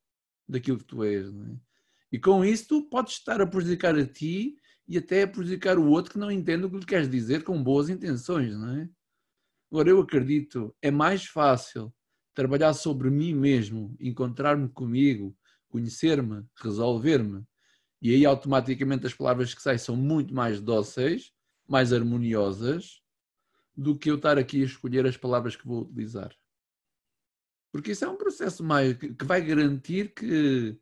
daquilo 0.48 0.78
que 0.78 0.86
tu 0.86 1.04
és. 1.04 1.32
Não 1.32 1.46
é? 1.46 1.67
E 2.12 2.20
com 2.20 2.44
isso 2.44 2.68
tu 2.68 2.90
podes 2.90 3.14
estar 3.14 3.42
a 3.42 3.48
prejudicar 3.48 3.96
a 3.96 4.06
ti 4.06 4.56
e 4.88 4.98
até 4.98 5.24
a 5.24 5.28
prejudicar 5.28 5.78
o 5.78 5.90
outro 5.90 6.14
que 6.14 6.20
não 6.20 6.32
entende 6.32 6.66
o 6.66 6.70
que 6.70 6.78
lhe 6.78 6.86
queres 6.86 7.10
dizer 7.10 7.44
com 7.44 7.62
boas 7.62 7.90
intenções, 7.90 8.56
não 8.56 8.78
é? 8.78 8.90
Agora 9.70 9.90
eu 9.90 10.00
acredito, 10.00 10.74
é 10.82 10.90
mais 10.90 11.26
fácil 11.26 11.94
trabalhar 12.34 12.74
sobre 12.74 13.10
mim 13.10 13.34
mesmo, 13.34 13.96
encontrar-me 14.00 14.70
comigo, 14.70 15.36
conhecer-me, 15.68 16.46
resolver-me, 16.56 17.44
e 18.02 18.14
aí 18.14 18.26
automaticamente 18.26 19.06
as 19.06 19.14
palavras 19.14 19.54
que 19.54 19.62
saem 19.62 19.78
são 19.78 19.96
muito 19.96 20.34
mais 20.34 20.62
dóceis, 20.62 21.34
mais 21.68 21.92
harmoniosas, 21.92 23.02
do 23.76 23.98
que 23.98 24.10
eu 24.10 24.16
estar 24.16 24.38
aqui 24.38 24.62
a 24.62 24.66
escolher 24.66 25.06
as 25.06 25.18
palavras 25.18 25.56
que 25.56 25.68
vou 25.68 25.82
utilizar. 25.82 26.34
Porque 27.72 27.92
isso 27.92 28.06
é 28.06 28.08
um 28.08 28.18
processo 28.18 28.64
mais 28.64 28.96
que 28.96 29.26
vai 29.26 29.42
garantir 29.42 30.14
que 30.14 30.80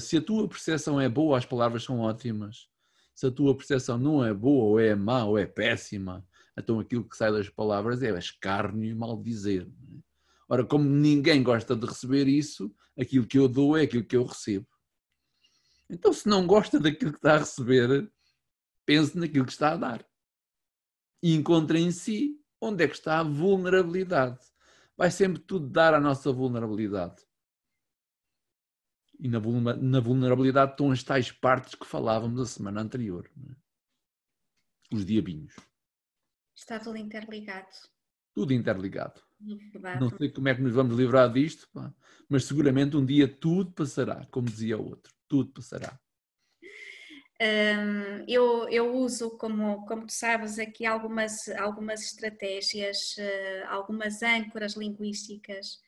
se 0.00 0.16
a 0.16 0.22
tua 0.22 0.48
percepção 0.48 1.00
é 1.00 1.08
boa, 1.08 1.38
as 1.38 1.46
palavras 1.46 1.84
são 1.84 2.00
ótimas. 2.00 2.68
Se 3.14 3.26
a 3.26 3.30
tua 3.30 3.56
percepção 3.56 3.98
não 3.98 4.24
é 4.24 4.32
boa, 4.32 4.64
ou 4.64 4.80
é 4.80 4.94
má, 4.94 5.24
ou 5.24 5.38
é 5.38 5.46
péssima, 5.46 6.26
então 6.56 6.78
aquilo 6.78 7.08
que 7.08 7.16
sai 7.16 7.32
das 7.32 7.48
palavras 7.48 8.02
é 8.02 8.16
escárnio 8.18 8.88
e 8.88 8.94
maldizer. 8.94 9.62
É? 9.62 9.96
Ora, 10.48 10.64
como 10.64 10.84
ninguém 10.84 11.42
gosta 11.42 11.74
de 11.74 11.86
receber 11.86 12.28
isso, 12.28 12.74
aquilo 12.98 13.26
que 13.26 13.38
eu 13.38 13.48
dou 13.48 13.76
é 13.76 13.82
aquilo 13.82 14.04
que 14.04 14.16
eu 14.16 14.24
recebo. 14.24 14.66
Então, 15.88 16.12
se 16.12 16.28
não 16.28 16.46
gosta 16.46 16.78
daquilo 16.78 17.12
que 17.12 17.18
está 17.18 17.34
a 17.34 17.38
receber, 17.38 18.10
pense 18.84 19.16
naquilo 19.18 19.44
que 19.44 19.52
está 19.52 19.72
a 19.72 19.76
dar. 19.76 20.06
E 21.22 21.34
encontre 21.34 21.78
em 21.78 21.90
si 21.90 22.38
onde 22.60 22.84
é 22.84 22.88
que 22.88 22.94
está 22.94 23.20
a 23.20 23.24
vulnerabilidade. 23.24 24.38
Vai 24.96 25.10
sempre 25.10 25.42
tudo 25.42 25.68
dar 25.68 25.94
a 25.94 26.00
nossa 26.00 26.32
vulnerabilidade. 26.32 27.22
E 29.18 29.28
na, 29.28 29.38
vulnerabilidade 30.00 30.72
estão 30.72 30.90
as 30.90 31.02
tais 31.02 31.32
partes 31.32 31.74
que 31.74 31.86
falávamos 31.86 32.40
a 32.40 32.46
semana 32.46 32.82
anterior. 32.82 33.30
É? 33.50 34.94
Os 34.94 35.04
diabinhos. 35.04 35.54
Está 36.54 36.78
tudo 36.78 36.96
interligado. 36.96 37.68
Tudo 38.34 38.52
interligado. 38.52 39.20
É 39.84 39.98
Não 39.98 40.10
sei 40.10 40.30
como 40.30 40.48
é 40.48 40.54
que 40.54 40.62
nos 40.62 40.74
vamos 40.74 40.96
livrar 40.96 41.32
disto, 41.32 41.68
pá, 41.72 41.92
mas 42.28 42.44
seguramente 42.44 42.96
um 42.96 43.04
dia 43.04 43.28
tudo 43.28 43.72
passará, 43.72 44.26
como 44.30 44.46
dizia 44.46 44.78
o 44.78 44.88
outro. 44.88 45.12
Tudo 45.28 45.52
passará. 45.52 45.98
Um, 47.40 48.24
eu, 48.26 48.66
eu, 48.70 48.94
uso, 48.94 49.36
como, 49.36 49.84
como 49.86 50.06
tu 50.06 50.12
sabes, 50.12 50.58
aqui 50.58 50.86
algumas, 50.86 51.48
algumas 51.50 52.00
estratégias, 52.00 53.14
uh, 53.18 53.66
algumas 53.68 54.22
âncoras 54.22 54.74
linguísticas 54.74 55.78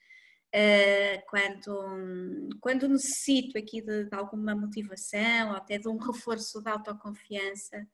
Uh, 0.54 1.20
quando, 1.28 2.48
quando 2.60 2.88
necessito 2.88 3.58
aqui 3.58 3.82
de, 3.82 4.04
de, 4.04 4.14
alguma 4.14 4.54
motivação 4.54 5.50
ou 5.50 5.56
até 5.56 5.76
de 5.76 5.88
um 5.88 5.98
reforço 5.98 6.62
da 6.62 6.72
autoconfiança 6.72 7.86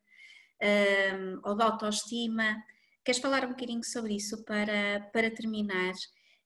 um, 0.61 1.39
ou 1.43 1.55
da 1.55 1.65
autoestima. 1.65 2.55
Queres 3.03 3.21
falar 3.21 3.45
um 3.45 3.49
bocadinho 3.49 3.83
sobre 3.83 4.15
isso 4.15 4.43
para, 4.45 5.01
para 5.11 5.29
terminar? 5.29 5.93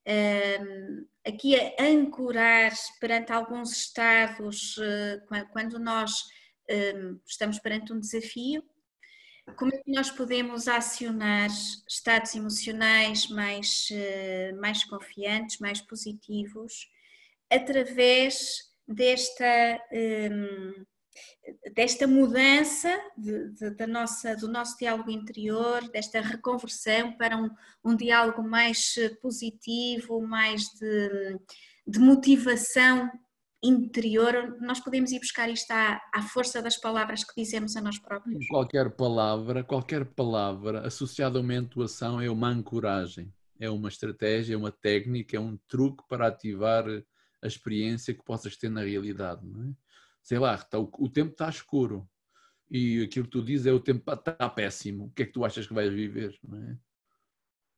Um, 0.07 1.05
aqui 1.25 1.55
a 1.55 1.83
ancorar 1.83 2.73
perante 2.99 3.31
alguns 3.31 3.71
estados, 3.71 4.77
uh, 4.77 5.47
quando 5.51 5.77
nós 5.77 6.11
um, 6.69 7.19
estamos 7.25 7.59
perante 7.59 7.93
um 7.93 7.99
desafio, 7.99 8.63
como 9.58 9.74
é 9.74 9.77
que 9.77 9.91
nós 9.91 10.10
podemos 10.10 10.68
acionar 10.68 11.50
estados 11.88 12.36
emocionais 12.36 13.27
mais, 13.27 13.89
eh, 13.91 14.51
mais 14.53 14.84
confiantes, 14.84 15.60
mais 15.60 15.82
positivos, 15.82 16.89
através 17.50 18.70
desta, 18.88 19.82
hum, 19.91 20.86
desta 21.74 22.08
mudança 22.08 22.89
de, 23.18 23.50
de, 23.50 23.70
da 23.72 23.88
nossa, 23.88 24.36
do 24.36 24.48
nosso 24.48 24.77
diálogo 24.77 25.12
interior, 25.12 25.88
desta 25.89 26.22
reconversão 26.22 27.13
para 27.18 27.38
um, 27.38 27.50
um 27.84 27.96
diálogo 27.96 28.44
mais 28.44 28.96
positivo, 29.22 30.22
mais 30.22 30.63
de, 30.79 31.39
de 31.88 32.00
motivação 32.00 33.10
interior, 33.61 34.57
nós 34.61 34.79
podemos 34.79 35.11
ir 35.11 35.19
buscar 35.19 35.49
isto 35.49 35.71
à, 35.71 36.01
à, 36.13 36.21
força 36.21 36.61
das 36.61 36.77
palavras 36.77 37.23
que 37.23 37.33
dizemos 37.35 37.75
a 37.75 37.81
nós 37.81 37.99
próprios? 37.99 38.47
Qualquer 38.47 38.91
palavra, 38.91 39.63
qualquer 39.63 40.05
palavra 40.05 40.87
associada 40.87 41.37
a 41.37 41.41
uma 41.41 41.55
intuação 41.55 42.21
é 42.21 42.29
uma 42.29 42.49
ancoragem, 42.49 43.33
é 43.59 43.69
uma 43.69 43.89
estratégia, 43.89 44.53
é 44.53 44.57
uma 44.57 44.71
técnica, 44.71 45.35
é 45.35 45.39
um 45.39 45.57
truque 45.67 46.03
para 46.07 46.27
ativar 46.27 46.85
a 47.41 47.47
experiência 47.47 48.13
que 48.13 48.23
possas 48.23 48.55
ter 48.55 48.69
na 48.69 48.81
realidade. 48.81 49.45
É? 49.45 49.73
Sei 50.23 50.39
lá, 50.39 50.55
está, 50.55 50.79
o, 50.79 50.89
o 50.97 51.09
tempo 51.09 51.31
está 51.31 51.49
escuro 51.49 52.09
e 52.69 53.03
aquilo 53.03 53.25
que 53.25 53.31
tu 53.31 53.43
dizes 53.43 53.65
é 53.65 53.73
o 53.73 53.79
tempo 53.79 54.09
está 54.11 54.49
péssimo. 54.49 55.05
O 55.05 55.11
que 55.11 55.23
é 55.23 55.25
que 55.25 55.33
tu 55.33 55.43
achas 55.43 55.67
que 55.67 55.73
vais 55.73 55.91
viver? 55.91 56.39
É? 56.53 56.77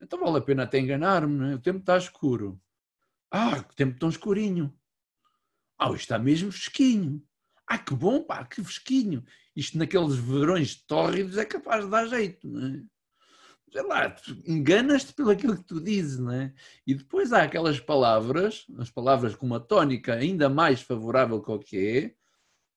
Então 0.02 0.18
vale 0.18 0.38
a 0.38 0.42
pena 0.42 0.64
até 0.64 0.78
enganar-me, 0.78 1.52
é? 1.52 1.54
O 1.54 1.60
tempo 1.60 1.78
está 1.78 1.96
escuro. 1.96 2.60
Ah, 3.30 3.62
que 3.62 3.74
tempo 3.74 3.98
tão 3.98 4.08
escurinho. 4.08 4.72
Ah, 5.82 5.92
está 5.94 6.16
mesmo 6.16 6.52
fresquinho. 6.52 7.20
Ah, 7.66 7.76
que 7.76 7.92
bom, 7.92 8.22
pá, 8.22 8.44
que 8.44 8.62
fresquinho. 8.62 9.24
Isto 9.56 9.78
naqueles 9.78 10.14
verões 10.14 10.76
tórridos 10.76 11.36
é 11.36 11.44
capaz 11.44 11.84
de 11.84 11.90
dar 11.90 12.06
jeito, 12.06 12.46
não 12.46 12.66
é? 12.68 12.82
Sei 13.72 13.82
lá, 13.82 14.14
enganas-te 14.46 15.12
pelo 15.12 15.30
aquilo 15.30 15.56
que 15.56 15.64
tu 15.64 15.80
dizes, 15.80 16.18
não 16.20 16.30
é? 16.30 16.54
E 16.86 16.94
depois 16.94 17.32
há 17.32 17.42
aquelas 17.42 17.80
palavras, 17.80 18.64
as 18.78 18.90
palavras 18.90 19.34
com 19.34 19.44
uma 19.44 19.58
tónica 19.58 20.14
ainda 20.14 20.48
mais 20.48 20.82
favorável 20.82 21.42
que 21.42 21.50
o 21.50 21.58
que 21.58 21.76
é, 21.76 22.14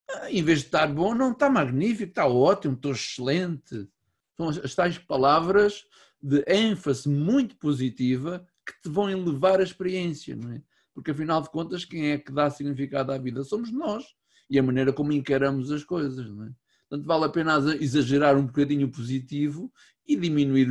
ah, 0.10 0.32
em 0.32 0.42
vez 0.42 0.62
de 0.62 0.66
estar 0.66 0.88
bom, 0.88 1.14
não 1.14 1.32
está 1.32 1.48
magnífico, 1.48 2.10
está 2.10 2.26
ótimo, 2.26 2.74
estou 2.74 2.92
excelente. 2.92 3.88
São 4.36 4.50
as 4.50 4.74
tais 4.74 4.98
palavras 4.98 5.86
de 6.20 6.44
ênfase 6.48 7.08
muito 7.08 7.56
positiva 7.58 8.48
que 8.66 8.74
te 8.82 8.90
vão 8.90 9.10
elevar 9.10 9.60
a 9.60 9.64
experiência, 9.64 10.36
não 10.36 10.54
é? 10.54 10.62
Porque 10.96 11.12
afinal 11.12 11.42
de 11.42 11.50
contas, 11.50 11.84
quem 11.84 12.12
é 12.12 12.18
que 12.18 12.32
dá 12.32 12.50
significado 12.50 13.12
à 13.12 13.18
vida? 13.18 13.44
Somos 13.44 13.70
nós. 13.70 14.06
E 14.50 14.58
a 14.58 14.64
maneira 14.64 14.94
como 14.94 15.12
encaramos 15.12 15.72
as 15.72 15.84
coisas, 15.84 16.32
não 16.32 16.46
é? 16.46 16.52
Portanto, 16.88 17.06
vale 17.06 17.26
a 17.26 17.30
pena 17.30 17.58
exagerar 17.82 18.38
um 18.38 18.46
bocadinho 18.46 18.88
o 18.88 18.92
positivo 18.92 19.72
e 20.08 20.16
diminuir 20.16 20.70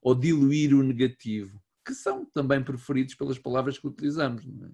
ou 0.00 0.14
diluir 0.14 0.72
o 0.74 0.82
negativo, 0.82 1.60
que 1.84 1.92
são 1.92 2.24
também 2.24 2.62
preferidos 2.62 3.14
pelas 3.14 3.38
palavras 3.38 3.78
que 3.78 3.86
utilizamos. 3.86 4.44
É? 4.46 4.70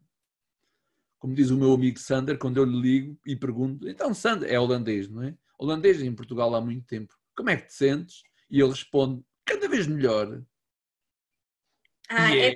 Como 1.19 1.35
diz 1.35 1.51
o 1.51 1.57
meu 1.57 1.73
amigo 1.73 1.99
Sander, 1.99 2.39
quando 2.39 2.59
eu 2.59 2.65
lhe 2.65 2.81
ligo 2.81 3.19
e 3.27 3.35
pergunto, 3.35 3.89
então 3.89 4.13
Sander 4.13 4.53
é 4.53 4.61
holandês, 4.61 5.09
não 5.09 5.23
é? 5.23 5.37
Holandês 5.59 6.03
em 6.03 6.15
Portugal 6.15 6.55
há 6.55 6.61
muito 6.61 6.87
tempo. 6.87 7.15
Como 7.35 7.51
é 7.51 7.57
que 7.57 7.69
te 7.69 7.75
sentes? 7.75 8.23
E 8.51 8.61
ele 8.61 8.71
responde, 8.71 9.25
cada 9.45 9.67
vez 9.69 9.87
melhor. 9.87 10.43
Ah, 12.09 12.37
é, 12.37 12.51
é 12.51 12.55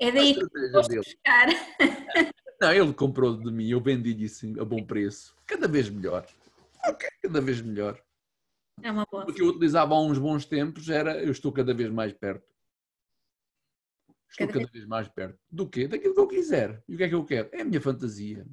é 0.00 0.10
daí 0.10 0.34
que 0.34 0.46
dele. 0.48 0.96
buscar. 0.96 1.48
Não, 2.60 2.72
ele 2.72 2.92
comprou 2.92 3.36
de 3.36 3.50
mim, 3.50 3.68
eu 3.68 3.80
vendi-lhe 3.80 4.24
isso 4.24 4.46
a 4.60 4.64
bom 4.64 4.84
preço. 4.84 5.34
Cada 5.46 5.66
vez 5.66 5.88
melhor. 5.88 6.26
Ok, 6.86 7.08
cada 7.22 7.40
vez 7.40 7.60
melhor. 7.60 8.02
É 8.82 8.90
uma 8.90 9.06
boa. 9.10 9.24
O 9.24 9.32
que 9.32 9.42
eu 9.42 9.48
utilizava 9.48 9.94
há 9.94 10.00
uns 10.00 10.18
bons 10.18 10.44
tempos 10.44 10.88
era 10.88 11.22
eu 11.22 11.30
estou 11.30 11.52
cada 11.52 11.72
vez 11.72 11.90
mais 11.90 12.12
perto. 12.12 12.46
Estou 14.28 14.46
cada, 14.46 14.52
cada 14.52 14.58
vez... 14.60 14.72
vez 14.72 14.86
mais 14.86 15.08
perto. 15.08 15.38
Do 15.50 15.68
quê? 15.68 15.88
Daquilo 15.88 16.14
que 16.14 16.20
eu 16.20 16.28
quiser. 16.28 16.82
E 16.88 16.94
o 16.94 16.98
que 16.98 17.04
é 17.04 17.08
que 17.08 17.14
eu 17.14 17.24
quero? 17.24 17.48
É 17.52 17.62
a 17.62 17.64
minha 17.64 17.80
fantasia. 17.80 18.46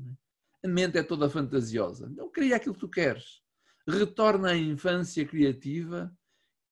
É? 0.64 0.68
A 0.68 0.70
mente 0.70 0.98
é 0.98 1.04
toda 1.04 1.30
fantasiosa. 1.30 2.10
Não 2.10 2.30
cria 2.30 2.56
aquilo 2.56 2.74
que 2.74 2.82
tu 2.82 2.90
queres. 2.90 3.42
Retorna 3.88 4.52
à 4.52 4.58
infância 4.58 5.26
criativa 5.26 6.14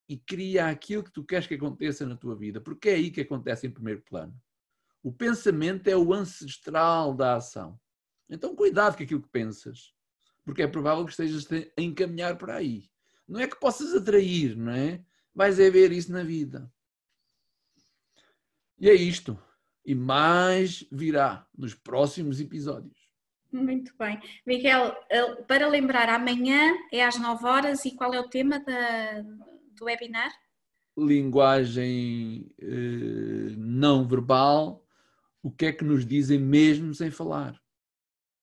e 0.07 0.17
cria 0.17 0.67
aquilo 0.67 1.03
que 1.03 1.11
tu 1.11 1.23
queres 1.23 1.47
que 1.47 1.55
aconteça 1.55 2.05
na 2.05 2.15
tua 2.15 2.35
vida, 2.35 2.61
porque 2.61 2.89
é 2.89 2.95
aí 2.95 3.09
que 3.09 3.21
acontece 3.21 3.67
em 3.67 3.71
primeiro 3.71 4.01
plano. 4.01 4.35
O 5.05 5.11
pensamento 5.11 5.87
é 5.87 5.95
o 5.95 6.11
ancestral 6.11 7.13
da 7.13 7.35
ação. 7.35 7.79
Então, 8.27 8.55
cuidado 8.55 8.97
com 8.97 9.03
aquilo 9.03 9.21
que 9.21 9.29
pensas, 9.29 9.93
porque 10.43 10.63
é 10.63 10.67
provável 10.67 11.05
que 11.05 11.11
estejas 11.11 11.47
a 11.77 11.79
encaminhar 11.79 12.39
para 12.39 12.55
aí. 12.55 12.89
Não 13.27 13.39
é 13.39 13.45
que 13.45 13.59
possas 13.59 13.93
atrair, 13.93 14.57
não 14.57 14.71
é? 14.71 15.05
Vais 15.31 15.59
é 15.59 15.69
ver 15.69 15.91
isso 15.91 16.11
na 16.11 16.23
vida. 16.23 16.73
E 18.79 18.89
é 18.89 18.95
isto. 18.95 19.37
E 19.85 19.93
mais 19.93 20.83
virá 20.91 21.47
nos 21.55 21.75
próximos 21.75 22.41
episódios. 22.41 23.07
Muito 23.51 23.93
bem. 23.99 24.19
Miguel, 24.43 24.91
eh, 25.11 25.35
para 25.43 25.67
lembrar, 25.67 26.09
amanhã 26.09 26.73
é 26.91 27.05
às 27.05 27.19
9 27.19 27.45
horas 27.45 27.85
e 27.85 27.91
qual 27.91 28.11
é 28.11 28.19
o 28.19 28.27
tema 28.27 28.57
da, 28.57 29.21
do 29.21 29.85
webinar? 29.85 30.31
Linguagem 30.97 32.51
eh, 32.59 33.53
não 33.55 34.07
verbal. 34.07 34.84
O 35.45 35.51
que 35.51 35.67
é 35.67 35.71
que 35.71 35.83
nos 35.83 36.03
dizem 36.03 36.39
mesmo 36.39 36.91
sem 36.95 37.11
falar? 37.11 37.61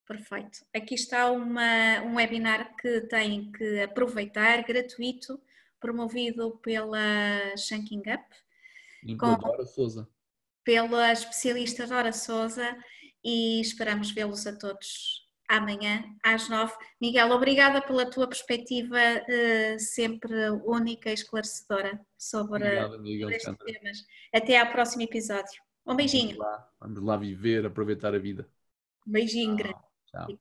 Perfeito. 0.06 0.64
Aqui 0.72 0.94
está 0.94 1.32
uma, 1.32 2.00
um 2.02 2.14
webinar 2.14 2.76
que 2.76 3.00
tem 3.08 3.50
que 3.50 3.80
aproveitar, 3.80 4.62
gratuito, 4.62 5.42
promovido 5.80 6.60
pela 6.62 7.56
Shanking 7.56 8.02
Up. 8.06 8.24
E 9.02 9.16
com, 9.16 9.36
Dora 9.36 9.66
Souza. 9.66 10.08
Pela 10.62 11.10
especialista 11.10 11.88
Dora 11.88 12.12
Souza 12.12 12.76
e 13.24 13.60
esperamos 13.60 14.12
vê-los 14.12 14.46
a 14.46 14.56
todos 14.56 15.28
amanhã 15.48 16.04
às 16.22 16.48
nove. 16.48 16.72
Miguel, 17.00 17.32
obrigada 17.32 17.82
pela 17.82 18.08
tua 18.08 18.28
perspectiva 18.28 18.96
uh, 18.96 19.80
sempre 19.80 20.50
única 20.64 21.10
e 21.10 21.14
esclarecedora 21.14 22.00
sobre, 22.16 22.62
Obrigado, 22.62 23.02
Miguel, 23.02 23.30
estes 23.30 23.56
temas. 23.56 24.06
Até 24.32 24.60
ao 24.60 24.70
próximo 24.70 25.02
episódio. 25.02 25.60
Um 25.86 25.94
beijinho. 25.96 26.36
Vamos 26.36 26.38
lá, 26.38 26.70
vamos 26.80 27.02
lá 27.02 27.16
viver, 27.16 27.66
aproveitar 27.66 28.14
a 28.14 28.18
vida. 28.18 28.48
Um 29.06 29.12
beijinho 29.12 29.56
grande. 29.56 29.78
Ciao. 30.10 30.32